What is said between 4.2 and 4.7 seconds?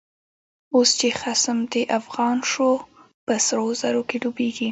ډوبيږی